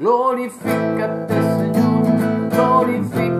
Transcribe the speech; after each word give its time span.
Glorifícate, 0.00 1.34
Señor, 1.58 2.48
glorifícate, 2.50 3.39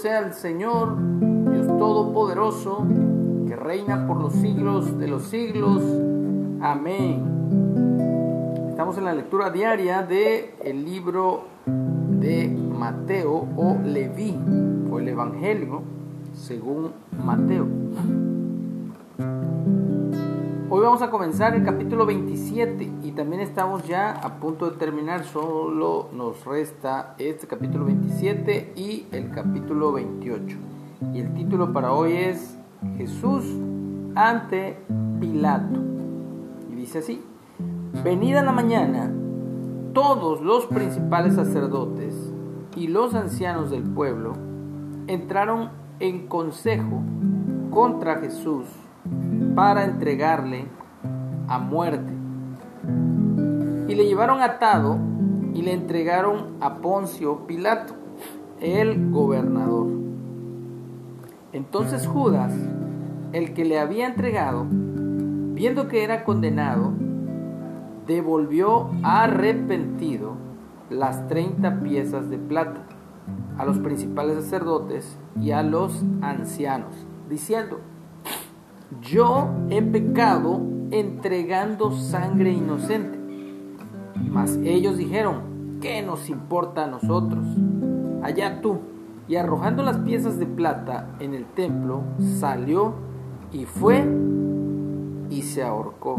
sea 0.00 0.20
el 0.20 0.32
Señor, 0.32 0.96
Dios 1.50 1.66
Todopoderoso, 1.66 2.86
que 3.46 3.54
reina 3.54 4.06
por 4.06 4.18
los 4.18 4.32
siglos 4.32 4.98
de 4.98 5.08
los 5.08 5.24
siglos. 5.24 5.82
Amén. 6.62 7.22
Estamos 8.70 8.96
en 8.96 9.04
la 9.04 9.12
lectura 9.12 9.50
diaria 9.50 10.02
de 10.02 10.54
libro 10.72 11.44
de 11.66 12.48
Mateo 12.48 13.46
o 13.58 13.76
Leví, 13.84 14.38
o 14.90 14.98
el 14.98 15.08
Evangelio 15.08 15.82
según 16.32 16.92
Mateo. 17.22 17.66
Hoy 20.72 20.82
vamos 20.82 21.02
a 21.02 21.10
comenzar 21.10 21.56
el 21.56 21.64
capítulo 21.64 22.06
27 22.06 22.88
y 23.02 23.10
también 23.10 23.42
estamos 23.42 23.88
ya 23.88 24.12
a 24.12 24.38
punto 24.38 24.70
de 24.70 24.76
terminar, 24.76 25.24
solo 25.24 26.10
nos 26.12 26.44
resta 26.44 27.16
este 27.18 27.48
capítulo 27.48 27.86
27 27.86 28.74
y 28.76 29.04
el 29.10 29.32
capítulo 29.32 29.90
28. 29.90 30.56
Y 31.12 31.18
el 31.18 31.34
título 31.34 31.72
para 31.72 31.92
hoy 31.92 32.12
es 32.12 32.56
Jesús 32.96 33.46
ante 34.14 34.78
Pilato. 35.18 35.80
Y 36.70 36.76
dice 36.76 37.00
así, 37.00 37.20
venida 38.04 38.40
la 38.44 38.52
mañana, 38.52 39.12
todos 39.92 40.40
los 40.40 40.66
principales 40.66 41.34
sacerdotes 41.34 42.14
y 42.76 42.86
los 42.86 43.16
ancianos 43.16 43.72
del 43.72 43.82
pueblo 43.82 44.34
entraron 45.08 45.70
en 45.98 46.28
consejo 46.28 47.02
contra 47.72 48.20
Jesús 48.20 48.66
para 49.54 49.84
entregarle 49.84 50.66
a 51.48 51.58
muerte. 51.58 52.12
Y 53.88 53.94
le 53.94 54.06
llevaron 54.06 54.40
atado 54.40 54.98
y 55.54 55.62
le 55.62 55.72
entregaron 55.72 56.56
a 56.60 56.76
Poncio 56.76 57.46
Pilato, 57.46 57.94
el 58.60 59.10
gobernador. 59.10 59.88
Entonces 61.52 62.06
Judas, 62.06 62.52
el 63.32 63.52
que 63.54 63.64
le 63.64 63.78
había 63.78 64.06
entregado, 64.06 64.66
viendo 64.70 65.88
que 65.88 66.04
era 66.04 66.24
condenado, 66.24 66.92
devolvió 68.06 68.90
arrepentido 69.02 70.34
las 70.88 71.26
30 71.28 71.80
piezas 71.80 72.30
de 72.30 72.38
plata 72.38 72.82
a 73.58 73.64
los 73.64 73.78
principales 73.78 74.42
sacerdotes 74.42 75.18
y 75.40 75.50
a 75.50 75.62
los 75.62 76.04
ancianos, 76.22 76.94
diciendo, 77.28 77.80
yo 79.02 79.48
he 79.70 79.82
pecado 79.82 80.60
entregando 80.90 81.92
sangre 81.92 82.50
inocente. 82.52 83.18
Mas 84.28 84.58
ellos 84.64 84.96
dijeron, 84.96 85.78
¿qué 85.80 86.02
nos 86.02 86.28
importa 86.28 86.84
a 86.84 86.86
nosotros? 86.88 87.44
Allá 88.22 88.60
tú. 88.60 88.80
Y 89.28 89.36
arrojando 89.36 89.82
las 89.84 89.98
piezas 89.98 90.38
de 90.38 90.46
plata 90.46 91.14
en 91.20 91.34
el 91.34 91.44
templo, 91.44 92.02
salió 92.18 92.94
y 93.52 93.64
fue 93.64 94.04
y 95.30 95.42
se 95.42 95.62
ahorcó. 95.62 96.18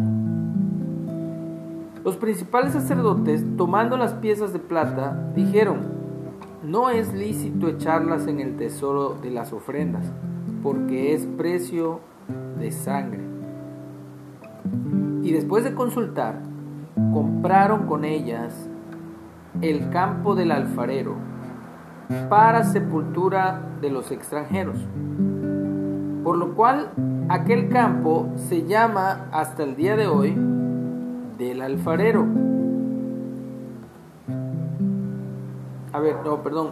Los 2.04 2.18
principales 2.18 2.74
sacerdotes, 2.74 3.46
tomando 3.58 3.98
las 3.98 4.14
piezas 4.14 4.54
de 4.54 4.60
plata, 4.60 5.32
dijeron, 5.36 5.80
no 6.64 6.90
es 6.90 7.14
lícito 7.14 7.68
echarlas 7.68 8.28
en 8.28 8.40
el 8.40 8.56
tesoro 8.56 9.18
de 9.22 9.30
las 9.30 9.52
ofrendas, 9.52 10.12
porque 10.64 11.14
es 11.14 11.26
precio 11.26 12.00
de 12.60 12.72
sangre. 12.72 13.22
Y 15.24 15.32
después 15.32 15.64
de 15.64 15.74
consultar, 15.74 16.42
compraron 17.14 17.88
con 17.88 18.06
ellas 18.06 18.70
el 19.62 19.90
campo 19.90 20.36
del 20.36 20.52
alfarero 20.52 21.16
para 22.30 22.64
sepultura 22.64 23.62
de 23.82 23.90
los 23.90 24.12
extranjeros. 24.12 24.78
Por 26.24 26.38
lo 26.38 26.56
cual 26.56 26.92
aquel 27.30 27.70
campo 27.70 28.30
se 28.36 28.66
llama 28.66 29.28
hasta 29.32 29.64
el 29.64 29.76
día 29.76 29.96
de 29.96 30.08
hoy 30.08 30.36
del 31.38 31.62
alfarero. 31.62 32.26
A 35.94 36.00
ver, 36.00 36.18
no, 36.24 36.42
perdón. 36.42 36.72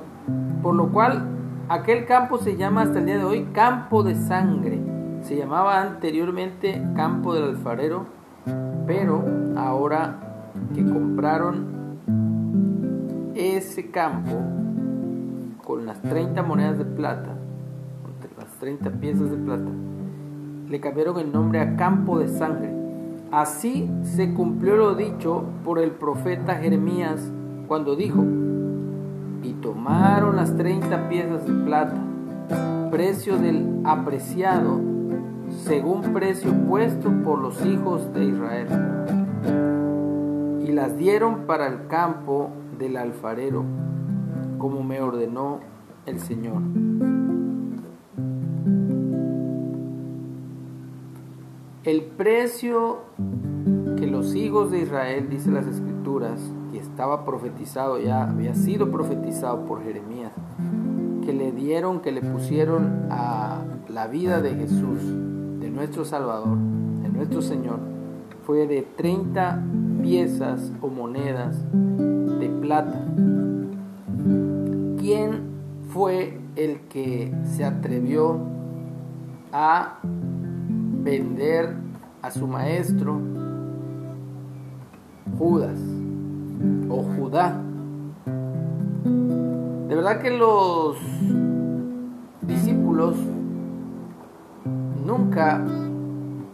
Por 0.61 0.75
lo 0.75 0.89
cual 0.89 1.25
aquel 1.67 2.05
campo 2.05 2.37
se 2.37 2.55
llama 2.55 2.83
hasta 2.83 2.99
el 2.99 3.05
día 3.05 3.17
de 3.17 3.23
hoy 3.23 3.47
campo 3.53 4.03
de 4.03 4.15
sangre. 4.15 4.79
Se 5.21 5.35
llamaba 5.35 5.81
anteriormente 5.81 6.81
campo 6.95 7.33
del 7.33 7.43
alfarero, 7.43 8.05
pero 8.87 9.23
ahora 9.55 10.51
que 10.73 10.83
compraron 10.83 11.79
ese 13.35 13.91
campo 13.91 14.37
con 15.63 15.85
las 15.85 16.01
30 16.01 16.41
monedas 16.43 16.77
de 16.77 16.85
plata, 16.85 17.35
las 18.37 18.47
30 18.59 18.89
piezas 18.91 19.29
de 19.29 19.37
plata, 19.37 19.69
le 20.69 20.79
cambiaron 20.79 21.19
el 21.19 21.31
nombre 21.31 21.59
a 21.59 21.75
campo 21.75 22.19
de 22.19 22.27
sangre. 22.27 22.73
Así 23.31 23.89
se 24.01 24.33
cumplió 24.33 24.75
lo 24.75 24.95
dicho 24.95 25.43
por 25.63 25.79
el 25.79 25.91
profeta 25.91 26.55
Jeremías 26.55 27.31
cuando 27.67 27.95
dijo, 27.95 28.23
y 29.43 29.53
tomaron 29.61 30.35
las 30.35 30.55
30 30.57 31.09
piezas 31.09 31.45
de 31.45 31.53
plata, 31.63 32.01
precio 32.89 33.37
del 33.37 33.81
apreciado, 33.85 34.79
según 35.59 36.13
precio 36.13 36.53
puesto 36.67 37.11
por 37.23 37.39
los 37.39 37.63
hijos 37.65 38.13
de 38.13 38.25
Israel, 38.25 38.67
y 40.61 40.71
las 40.71 40.97
dieron 40.97 41.45
para 41.45 41.67
el 41.67 41.87
campo 41.87 42.49
del 42.77 42.97
alfarero, 42.97 43.63
como 44.57 44.83
me 44.83 45.01
ordenó 45.01 45.59
el 46.05 46.19
Señor. 46.19 46.61
El 51.83 52.03
precio 52.03 52.99
que 53.97 54.07
los 54.07 54.35
hijos 54.35 54.71
de 54.71 54.79
Israel, 54.79 55.27
dice 55.29 55.51
las 55.51 55.67
escrituras, 55.67 56.39
y 56.71 56.77
estaba 56.77 57.25
profetizado 57.25 57.99
ya, 57.99 58.29
había 58.29 58.53
sido 58.53 58.91
profetizado 58.91 59.65
por 59.65 59.83
Jeremías, 59.83 60.31
que 61.25 61.33
le 61.33 61.51
dieron, 61.51 61.99
que 62.01 62.11
le 62.11 62.21
pusieron 62.21 63.07
a 63.09 63.61
la 63.87 64.07
vida 64.07 64.41
de 64.41 64.55
Jesús, 64.55 64.99
nuestro 65.79 66.03
Salvador, 66.03 66.57
de 67.03 67.07
nuestro 67.07 67.41
Señor, 67.41 67.79
fue 68.45 68.67
de 68.67 68.81
30 68.81 69.63
piezas 70.03 70.73
o 70.81 70.89
monedas 70.89 71.55
de 71.71 72.49
plata. 72.49 73.01
¿Quién 74.97 75.39
fue 75.87 76.37
el 76.57 76.81
que 76.89 77.33
se 77.45 77.63
atrevió 77.63 78.39
a 79.53 79.99
vender 80.03 81.75
a 82.23 82.29
su 82.29 82.45
maestro 82.45 83.21
Judas 85.37 85.79
o 86.89 87.03
Judá. 87.03 87.57
De 89.87 89.95
verdad 89.95 90.21
que 90.21 90.31
los 90.31 90.97
discípulos 92.41 93.15
nunca 95.09 95.65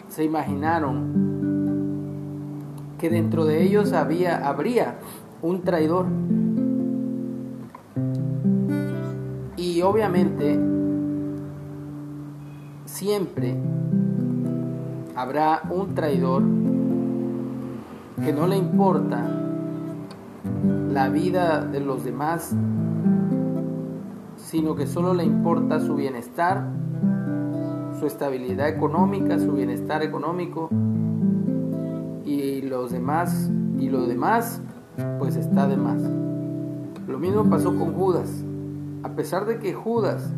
se 0.08 0.24
imaginaron 0.24 1.26
que 2.98 3.10
dentro 3.10 3.44
de 3.44 3.62
ellos 3.64 3.92
había, 3.92 4.48
habría 4.48 4.96
un 5.42 5.62
traidor. 5.62 6.06
Y 9.58 9.82
obviamente 9.82 10.58
siempre 12.86 13.58
habrá 15.18 15.64
un 15.70 15.94
traidor 15.94 16.44
que 18.24 18.32
no 18.32 18.48
le 18.48 18.56
importa 18.56 19.30
la 20.94 21.10
vida 21.10 21.66
de 21.66 21.82
los 21.82 22.06
demás, 22.06 22.56
sino 24.38 24.76
que 24.76 24.88
solo 24.88 25.14
le 25.14 25.26
importa 25.26 25.82
su 25.82 25.96
bienestar, 25.96 26.85
su 28.00 28.08
estabilidad 28.08 28.70
económica, 28.70 29.40
su 29.40 29.54
bienestar 29.54 30.04
económico 30.04 30.70
y 32.26 32.62
los 32.62 32.92
demás 32.92 33.50
y 33.78 33.90
lo 33.90 34.06
demás 34.08 34.62
pues 35.20 35.36
está 35.36 35.68
de 35.68 35.78
más. 35.78 36.02
Lo 37.08 37.20
mismo 37.20 37.50
pasó 37.50 37.76
con 37.76 37.94
Judas. 37.94 38.44
A 39.04 39.10
pesar 39.10 39.46
de 39.46 39.60
que 39.60 39.74
Judas 39.74 40.34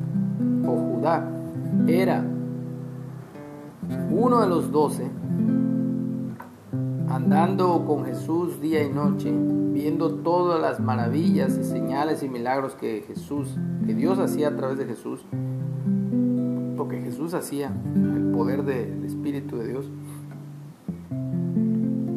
o 0.65 0.75
Judá 0.75 1.29
era 1.87 2.23
uno 4.11 4.41
de 4.41 4.47
los 4.47 4.71
doce, 4.71 5.09
andando 7.09 7.85
con 7.85 8.05
Jesús 8.05 8.59
día 8.59 8.83
y 8.83 8.89
noche, 8.89 9.33
viendo 9.73 10.15
todas 10.15 10.59
las 10.59 10.79
maravillas 10.79 11.57
y 11.57 11.63
señales 11.63 12.23
y 12.23 12.29
milagros 12.29 12.75
que 12.75 13.03
Jesús, 13.07 13.57
que 13.85 13.93
Dios 13.93 14.19
hacía 14.19 14.49
a 14.49 14.55
través 14.55 14.77
de 14.77 14.85
Jesús, 14.85 15.25
Jesús 17.17 17.33
hacía, 17.33 17.71
el 17.95 18.31
poder 18.31 18.63
del 18.63 19.03
Espíritu 19.03 19.57
de 19.57 19.67
Dios, 19.69 19.89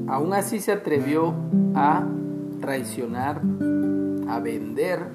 aún 0.07 0.35
así 0.35 0.61
se 0.61 0.73
atrevió 0.73 1.33
a 1.75 2.05
traicionar, 2.61 3.41
a 4.29 4.41
vender 4.41 5.07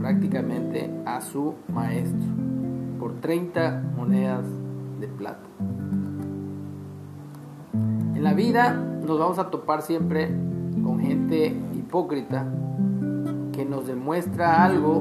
prácticamente 0.00 0.90
a 1.06 1.20
su 1.20 1.54
maestro 1.72 2.18
por 2.98 3.20
30 3.20 3.84
monedas 3.96 4.44
de 4.98 5.06
plata. 5.06 5.46
En 8.16 8.24
la 8.24 8.34
vida 8.34 8.74
nos 9.06 9.20
vamos 9.20 9.38
a 9.38 9.50
topar 9.50 9.82
siempre 9.82 10.32
con 10.82 10.98
gente 10.98 11.54
hipócrita 11.76 12.44
que 13.52 13.64
nos 13.64 13.86
demuestra 13.86 14.64
algo 14.64 15.00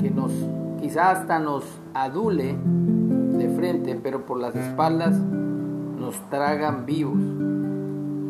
que 0.00 0.10
nos 0.10 0.32
quizás 0.80 1.18
hasta 1.18 1.38
nos 1.38 1.64
adule 1.94 2.56
de 2.56 3.48
frente, 3.50 3.98
pero 4.02 4.26
por 4.26 4.38
las 4.38 4.54
espaldas 4.54 5.16
nos 5.18 6.16
tragan 6.30 6.86
vivos. 6.86 7.18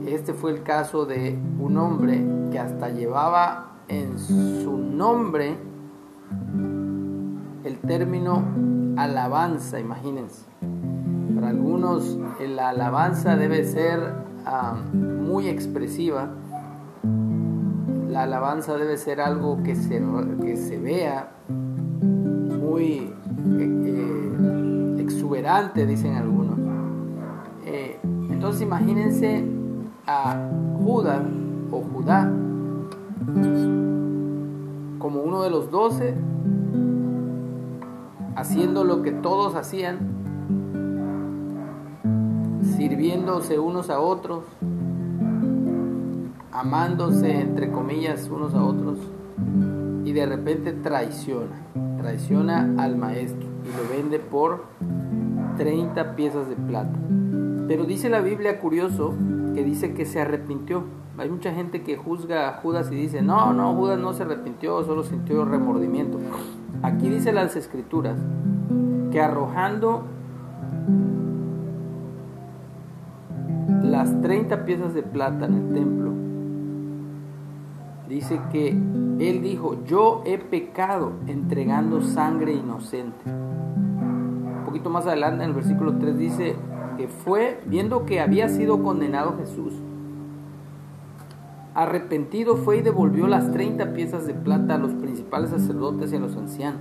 Este 0.06 0.32
fue 0.32 0.52
el 0.52 0.62
caso 0.62 1.04
de 1.04 1.38
un 1.58 1.76
hombre 1.76 2.24
que 2.50 2.58
hasta 2.58 2.88
llevaba 2.88 3.72
en 3.88 4.18
su 4.18 4.76
nombre 4.78 5.56
el 7.64 7.78
término 7.80 8.42
alabanza, 8.96 9.78
imagínense. 9.78 10.46
Para 11.34 11.50
algunos 11.50 12.18
la 12.40 12.70
alabanza 12.70 13.36
debe 13.36 13.64
ser 13.64 14.00
ah, 14.46 14.76
muy 14.92 15.48
expresiva. 15.48 16.30
La 18.08 18.22
alabanza 18.22 18.76
debe 18.76 18.96
ser 18.96 19.20
algo 19.20 19.62
que 19.62 19.76
se, 19.76 20.02
que 20.40 20.56
se 20.56 20.78
vea 20.78 21.30
eh, 22.86 23.12
eh, 23.84 24.96
exuberante, 25.00 25.86
dicen 25.86 26.14
algunos. 26.14 26.58
Eh, 27.64 27.98
entonces 28.30 28.62
imagínense 28.62 29.44
a 30.06 30.48
Judas 30.78 31.22
o 31.70 31.82
Judá 31.82 32.32
como 34.98 35.22
uno 35.22 35.42
de 35.42 35.50
los 35.50 35.70
doce, 35.70 36.14
haciendo 38.36 38.84
lo 38.84 39.02
que 39.02 39.12
todos 39.12 39.54
hacían, 39.54 39.98
sirviéndose 42.76 43.58
unos 43.58 43.90
a 43.90 44.00
otros, 44.00 44.44
amándose 46.52 47.40
entre 47.40 47.70
comillas 47.70 48.28
unos 48.28 48.54
a 48.54 48.62
otros, 48.62 48.98
de 50.18 50.26
repente 50.26 50.72
traiciona, 50.72 51.54
traiciona 51.98 52.74
al 52.78 52.96
maestro 52.96 53.46
y 53.64 53.76
lo 53.76 53.96
vende 53.96 54.18
por 54.18 54.64
30 55.56 56.16
piezas 56.16 56.48
de 56.48 56.56
plata. 56.56 56.98
Pero 57.68 57.84
dice 57.84 58.08
la 58.08 58.20
Biblia 58.20 58.60
curioso 58.60 59.14
que 59.54 59.62
dice 59.62 59.94
que 59.94 60.06
se 60.06 60.20
arrepintió. 60.20 60.84
Hay 61.18 61.28
mucha 61.28 61.52
gente 61.52 61.82
que 61.82 61.96
juzga 61.96 62.48
a 62.48 62.52
Judas 62.54 62.90
y 62.92 62.94
dice, 62.94 63.22
no, 63.22 63.52
no, 63.52 63.74
Judas 63.74 63.98
no 63.98 64.12
se 64.12 64.22
arrepintió, 64.22 64.82
solo 64.84 65.02
sintió 65.02 65.44
remordimiento. 65.44 66.18
Aquí 66.82 67.08
dice 67.08 67.32
las 67.32 67.56
escrituras 67.56 68.16
que 69.10 69.20
arrojando 69.20 70.04
las 73.82 74.20
30 74.22 74.64
piezas 74.64 74.94
de 74.94 75.02
plata 75.02 75.46
en 75.46 75.54
el 75.54 75.74
templo, 75.74 76.12
dice 78.08 78.40
que 78.50 78.68
él 78.70 79.42
dijo, 79.42 79.84
yo 79.84 80.22
he 80.24 80.38
pecado 80.38 81.12
entregando 81.26 82.00
sangre 82.00 82.54
inocente. 82.54 83.30
Un 83.30 84.62
poquito 84.64 84.90
más 84.90 85.06
adelante 85.06 85.44
en 85.44 85.50
el 85.50 85.54
versículo 85.54 85.98
3 85.98 86.18
dice, 86.18 86.56
que 86.96 87.08
fue, 87.08 87.60
viendo 87.66 88.06
que 88.06 88.20
había 88.20 88.48
sido 88.48 88.82
condenado 88.82 89.36
Jesús, 89.38 89.74
arrepentido 91.74 92.56
fue 92.56 92.78
y 92.78 92.82
devolvió 92.82 93.28
las 93.28 93.52
30 93.52 93.92
piezas 93.92 94.26
de 94.26 94.34
plata 94.34 94.74
a 94.74 94.78
los 94.78 94.94
principales 94.94 95.50
sacerdotes 95.50 96.12
y 96.12 96.16
a 96.16 96.20
los 96.20 96.36
ancianos. 96.36 96.80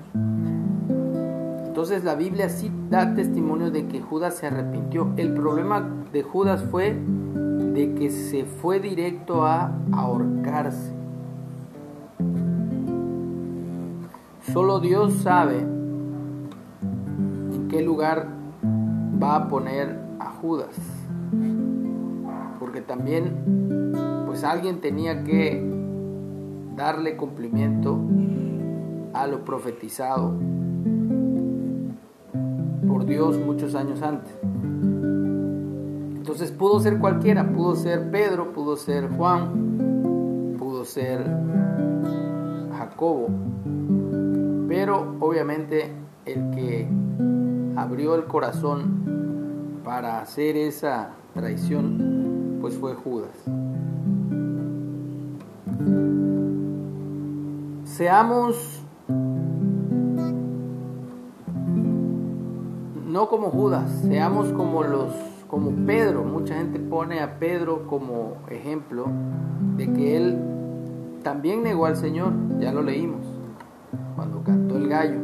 Entonces 1.67 2.03
la 2.03 2.15
Biblia 2.15 2.49
sí 2.49 2.71
da 2.89 3.13
testimonio 3.13 3.69
de 3.69 3.85
que 3.87 4.01
Judas 4.01 4.37
se 4.37 4.47
arrepintió. 4.47 5.11
El 5.17 5.35
problema 5.35 5.87
de 6.11 6.23
Judas 6.23 6.63
fue 6.71 6.95
de 6.95 7.93
que 7.93 8.09
se 8.09 8.45
fue 8.45 8.79
directo 8.79 9.45
a 9.45 9.77
ahorcarse. 9.91 10.96
Solo 14.57 14.79
Dios 14.79 15.13
sabe 15.21 15.59
en 15.59 16.47
qué 17.69 17.83
lugar 17.83 18.27
va 19.21 19.35
a 19.35 19.47
poner 19.49 19.99
Judas. 20.41 20.75
Porque 22.59 22.81
también, 22.81 23.93
pues 24.25 24.43
alguien 24.43 24.81
tenía 24.81 25.23
que 25.23 25.63
darle 26.75 27.17
cumplimiento 27.17 27.99
a 29.13 29.27
lo 29.27 29.45
profetizado 29.45 30.33
por 32.87 33.05
Dios 33.05 33.37
muchos 33.37 33.75
años 33.75 34.01
antes. 34.01 34.35
Entonces 36.15 36.51
pudo 36.51 36.79
ser 36.79 36.97
cualquiera, 36.97 37.47
pudo 37.53 37.75
ser 37.75 38.09
Pedro, 38.09 38.53
pudo 38.53 38.75
ser 38.75 39.07
Juan, 39.07 40.55
pudo 40.57 40.83
ser 40.83 41.23
Jacobo, 42.75 43.29
pero 44.79 45.15
obviamente 45.21 45.91
el 46.27 46.51
que 46.51 46.87
abrió 47.75 48.13
el 48.13 48.25
corazón 48.25 49.81
para 49.83 50.21
hacer 50.21 50.55
esa 50.55 51.13
traición, 51.33 52.59
pues 52.61 52.77
fue 52.77 52.93
Judas. 52.93 53.31
Seamos 57.85 58.83
no 63.07 63.29
como 63.29 63.49
Judas, 63.49 63.89
seamos 64.07 64.53
como 64.53 64.83
los 64.83 65.11
como 65.47 65.71
Pedro. 65.87 66.23
Mucha 66.23 66.53
gente 66.53 66.77
pone 66.77 67.21
a 67.21 67.39
Pedro 67.39 67.87
como 67.87 68.35
ejemplo 68.47 69.07
de 69.75 69.91
que 69.91 70.17
él 70.17 70.37
también 71.23 71.63
negó 71.63 71.87
al 71.87 71.97
Señor, 71.97 72.33
ya 72.59 72.71
lo 72.71 72.83
leímos, 72.83 73.26
cuando 74.17 74.43
cantó 74.43 74.75
el 74.75 74.89
gallo. 74.89 75.19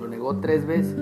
Lo 0.00 0.08
negó 0.08 0.38
tres 0.38 0.66
veces 0.66 0.96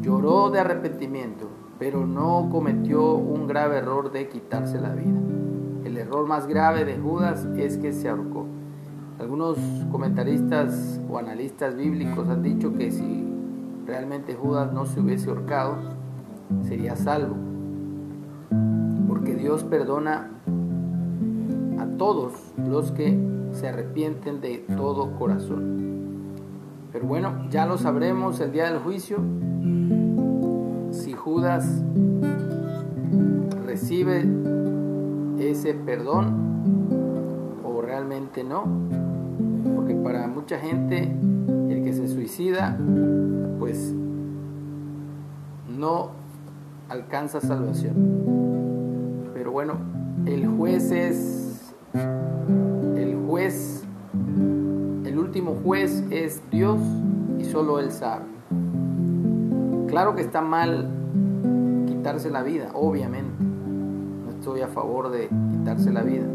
lloró 0.00 0.50
de 0.50 0.60
arrepentimiento, 0.60 1.48
pero 1.78 2.06
no 2.06 2.48
cometió 2.50 3.14
un 3.14 3.46
grave 3.46 3.78
error 3.78 4.12
de 4.12 4.28
quitarse 4.28 4.80
la 4.80 4.94
vida. 4.94 5.20
El 5.84 5.98
error 5.98 6.26
más 6.26 6.46
grave 6.46 6.84
de 6.84 6.96
Judas 6.96 7.46
es 7.56 7.76
que 7.76 7.92
se 7.92 8.08
ahorcó. 8.08 8.46
Algunos 9.18 9.58
comentaristas 9.90 11.00
o 11.10 11.18
analistas 11.18 11.76
bíblicos 11.76 12.28
han 12.28 12.42
dicho 12.42 12.72
que 12.72 12.90
si 12.90 13.28
realmente 13.84 14.34
Judas 14.34 14.72
no 14.72 14.86
se 14.86 15.00
hubiese 15.00 15.28
ahorcado, 15.28 15.76
sería 16.62 16.96
salvo. 16.96 17.36
Porque 19.08 19.34
Dios 19.34 19.64
perdona 19.64 20.30
a 21.78 21.86
todos 21.98 22.32
los 22.56 22.92
que 22.92 23.35
se 23.56 23.68
arrepienten 23.68 24.40
de 24.40 24.58
todo 24.76 25.12
corazón. 25.18 25.96
Pero 26.92 27.06
bueno, 27.06 27.48
ya 27.50 27.66
lo 27.66 27.78
sabremos 27.78 28.40
el 28.40 28.52
día 28.52 28.70
del 28.70 28.78
juicio 28.78 29.18
si 30.92 31.12
Judas 31.12 31.82
recibe 33.64 34.24
ese 35.38 35.74
perdón 35.74 37.60
o 37.64 37.80
realmente 37.82 38.44
no. 38.44 38.64
Porque 39.74 39.94
para 39.94 40.26
mucha 40.28 40.58
gente 40.58 41.14
el 41.68 41.82
que 41.82 41.92
se 41.92 42.08
suicida 42.08 42.78
pues 43.58 43.94
no 45.68 46.10
alcanza 46.88 47.40
salvación. 47.40 47.94
Pero 49.34 49.52
bueno, 49.52 49.74
el 50.26 50.46
juez 50.46 50.90
es, 50.90 51.74
juez, 53.26 53.84
el 55.04 55.18
último 55.18 55.56
juez 55.62 56.04
es 56.10 56.42
Dios 56.50 56.78
y 57.38 57.44
solo 57.44 57.80
Él 57.80 57.90
sabe. 57.90 58.24
Claro 59.88 60.14
que 60.14 60.22
está 60.22 60.40
mal 60.40 60.88
quitarse 61.86 62.30
la 62.30 62.42
vida, 62.42 62.70
obviamente. 62.74 63.42
No 63.42 64.30
estoy 64.30 64.60
a 64.60 64.68
favor 64.68 65.10
de 65.10 65.28
quitarse 65.50 65.92
la 65.92 66.02
vida. 66.02 66.26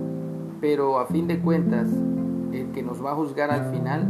Pero 0.59 0.99
a 0.99 1.05
fin 1.07 1.27
de 1.27 1.39
cuentas, 1.39 1.87
el 2.51 2.71
que 2.71 2.83
nos 2.83 3.03
va 3.03 3.11
a 3.11 3.15
juzgar 3.15 3.51
al 3.51 3.71
final 3.71 4.07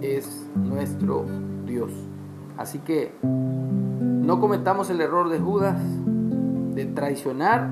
es 0.00 0.48
nuestro 0.54 1.24
Dios. 1.66 1.92
Así 2.56 2.78
que 2.78 3.12
no 3.22 4.40
cometamos 4.40 4.90
el 4.90 5.00
error 5.00 5.28
de 5.28 5.38
Judas 5.38 5.80
de 6.74 6.86
traicionar 6.86 7.68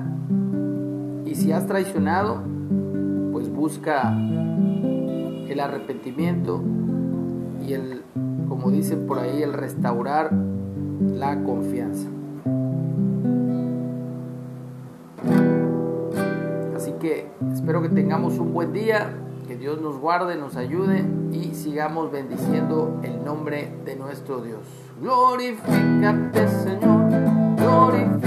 y 1.25 1.35
si 1.35 1.51
has 1.51 1.67
traicionado, 1.67 2.41
busca 3.57 4.15
el 5.49 5.59
arrepentimiento 5.59 6.61
y 7.67 7.73
el, 7.73 8.03
como 8.47 8.69
dicen 8.69 9.07
por 9.07 9.17
ahí, 9.19 9.41
el 9.41 9.53
restaurar 9.53 10.31
la 11.01 11.43
confianza. 11.43 12.07
Así 16.75 16.91
que 16.99 17.27
espero 17.51 17.81
que 17.81 17.89
tengamos 17.89 18.37
un 18.37 18.53
buen 18.53 18.71
día, 18.71 19.09
que 19.47 19.57
Dios 19.57 19.81
nos 19.81 19.97
guarde, 19.97 20.37
nos 20.37 20.55
ayude 20.55 21.03
y 21.31 21.55
sigamos 21.55 22.11
bendiciendo 22.11 22.99
el 23.01 23.25
nombre 23.25 23.71
de 23.85 23.95
nuestro 23.95 24.41
Dios. 24.41 24.61
Glorifícate 25.01 26.47
Señor, 26.47 27.09
glorifícate. 27.57 28.26